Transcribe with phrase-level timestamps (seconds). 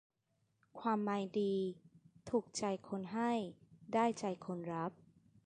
[0.79, 1.55] ความหมายดี
[2.29, 3.31] ถูกใจคนให้
[3.93, 4.91] ได้ใจคนรับ